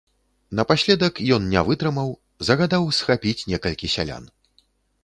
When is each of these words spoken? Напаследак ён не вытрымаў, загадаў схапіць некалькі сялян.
Напаследак 0.59 1.21
ён 1.35 1.45
не 1.53 1.61
вытрымаў, 1.67 2.09
загадаў 2.51 2.83
схапіць 3.01 3.47
некалькі 3.55 3.93
сялян. 3.99 4.23